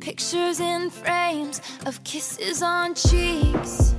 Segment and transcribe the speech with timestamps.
[0.00, 3.94] pictures in frames of kisses on cheeks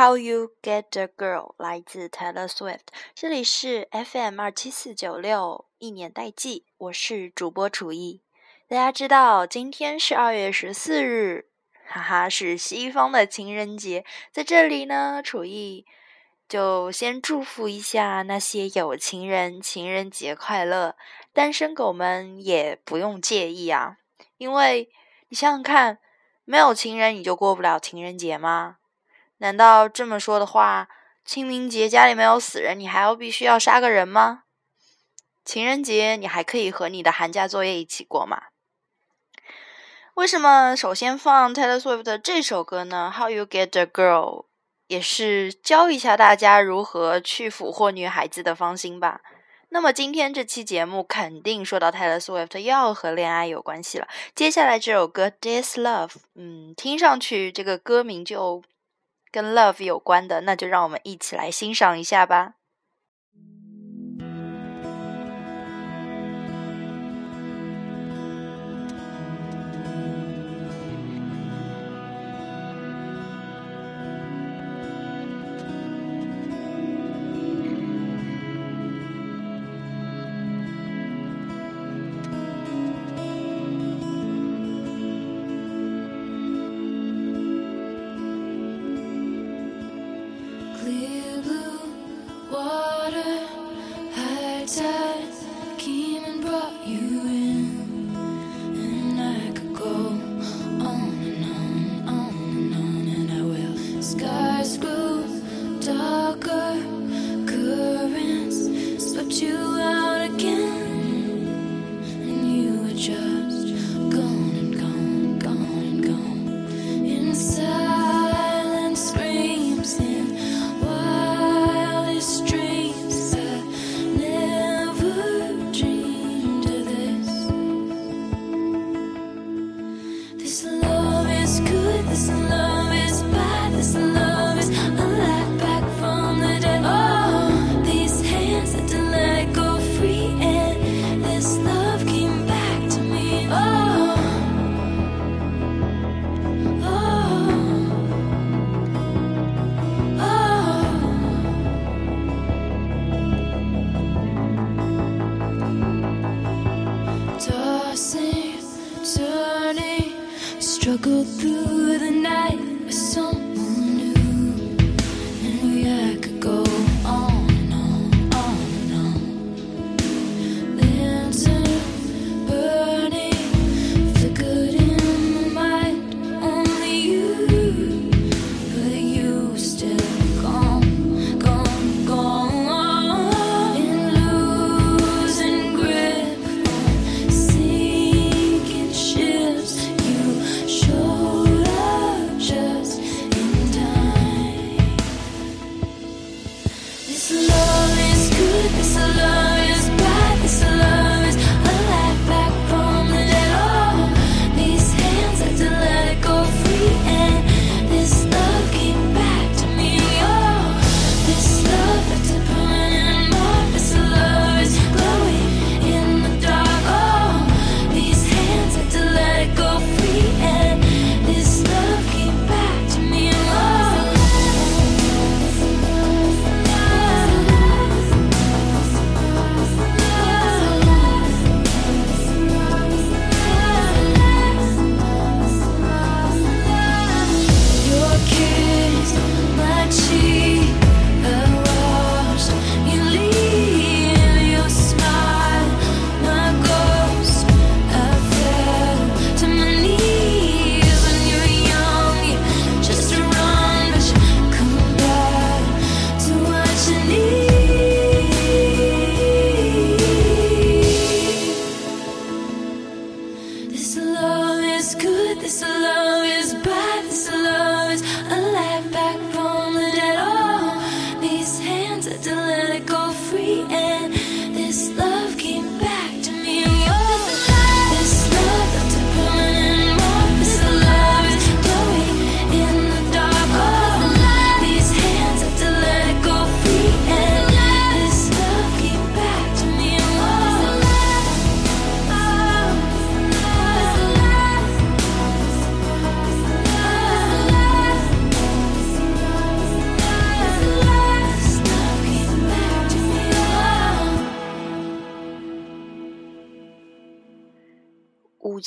[0.00, 8.22] How You Get the Girl 来自 Taylor Swift，这里是 FM 二七四九六一年代记，我是主播楚艺。
[8.66, 11.50] 大家知道今天是二月十四日，
[11.86, 14.06] 哈哈，是西方的情人节。
[14.32, 15.84] 在这里呢，楚艺
[16.48, 20.96] 就先祝福一下那些有情人，情人节快乐。
[21.34, 23.98] 单身狗们也不用介意啊，
[24.38, 24.88] 因为
[25.28, 25.98] 你想想看，
[26.46, 28.78] 没有情人你就过不了情人节吗？
[29.40, 30.88] 难道这么说的话，
[31.24, 34.44] 清明节家里没有死人，你还要必须要杀个人吗？
[35.44, 38.42] 情人节你还可以和你的寒假作业一起过吗？
[40.14, 44.44] 为什么首先放 Taylor Swift 的这首歌呢？How You Get a Girl
[44.88, 49.22] 也是教一下大家如何去俘获女孩子的芳心吧。
[49.70, 54.06] 那么今天这期节目肯定说到 Taylor Swift 要和恋爱有关系了。
[54.34, 58.62] 接下来这首歌《This Love》，嗯，听上去这个歌名就
[59.32, 62.54] 跟 love 有关的，那就让我们一起来欣赏一下吧。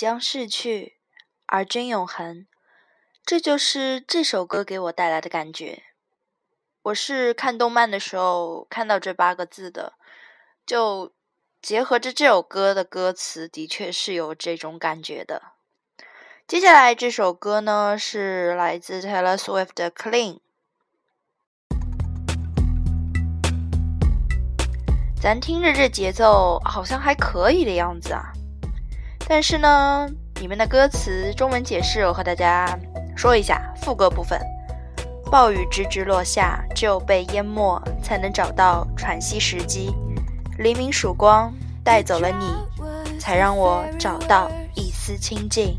[0.03, 0.97] 将逝去，
[1.45, 2.45] 而君永恒。
[3.23, 5.83] 这就是这首歌给我带来的感觉。
[6.81, 9.93] 我是看动漫的时候看到这八个字的，
[10.65, 11.13] 就
[11.61, 15.41] 结合着这首歌的歌词，的确是有这种感觉的。
[16.45, 20.33] 接下来这首歌呢，是来自 Taylor Swift 的《Clean》。
[25.21, 28.33] 咱听着这节奏，好像还可以的样子啊。
[29.27, 30.07] 但是呢，
[30.39, 32.77] 里面的歌词中文解释我和大家
[33.15, 33.73] 说一下。
[33.81, 34.39] 副歌部分：
[35.31, 39.93] 暴雨直直落下，只有被淹没，才能找到喘息时机。
[40.57, 41.51] 黎明曙光
[41.83, 45.77] 带走了你，才让我找到一丝清静。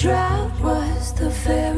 [0.00, 1.77] Drought was the very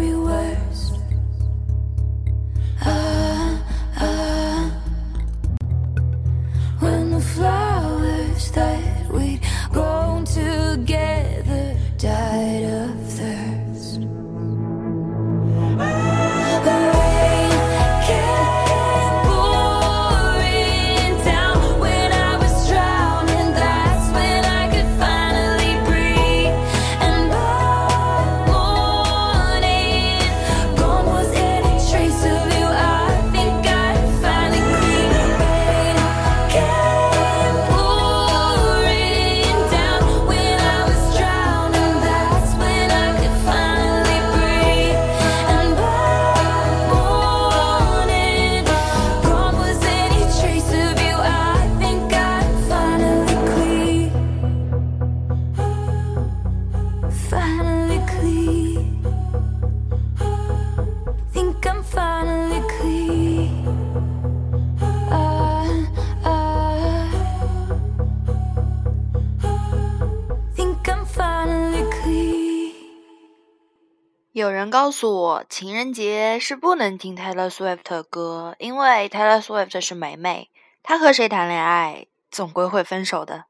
[74.41, 80.49] 有人告诉我，情人节是不能听 Taylor Swift 的歌，因为 Taylor Swift 是美美，
[80.83, 83.45] 她和谁谈恋爱，总归会分手的。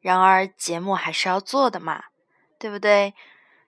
[0.00, 2.06] 然而，节目还是要做的嘛，
[2.58, 3.14] 对不对？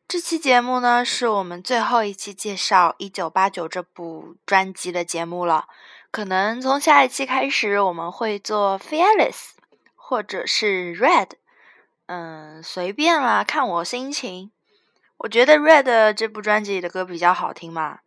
[0.08, 5.66] 这期节目呢，是我们最后一期介绍《一九八九》这部专辑的节目了。
[6.10, 9.30] 可能从下一期开始，我们会做《Fearless》
[9.94, 11.26] 或者是《Red》，
[12.06, 14.50] 嗯，随便啦，看我心情。
[15.18, 15.82] 我觉得《Red》
[16.14, 17.98] 这部专辑里的歌比较好听嘛，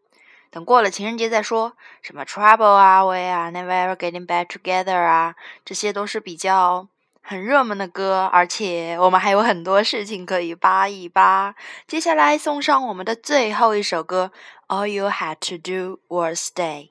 [0.50, 1.74] 等过了情人节再说。
[2.02, 6.88] 什么《Trouble》啊、《Way》啊、《Never Ever Getting Back Together》啊，这些都是比较
[7.22, 11.54] 很热门的歌，而且我们还有很多事情可以扒一扒。
[11.86, 14.32] 接下来送上我们的最后一首歌，
[14.74, 16.84] 《All You Had to Do Was Stay》。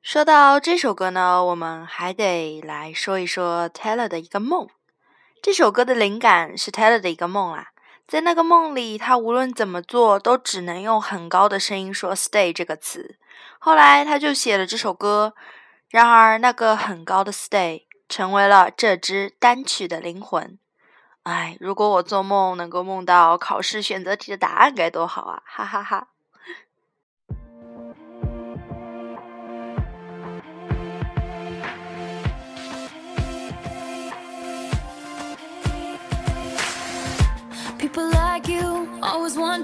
[0.00, 4.66] 说到这首歌呢，我们还得来说一说 Taylor 的一个梦。
[5.42, 7.68] 这首歌的灵感是 Taylor 的一个梦啊。
[8.08, 13.18] 在那个梦里，他无论怎么做，都只能用很高的声音说 “stay” 这个词。
[13.58, 15.34] 后来，他就写了这首歌。
[15.90, 20.58] 然而，那个很高的 “stay” 成为了这支单曲的灵魂。
[21.24, 25.42] 唉，如果我做梦能够梦到考试选择题的答案，该多好啊！
[25.44, 26.08] 哈哈哈。
[39.28, 39.57] was one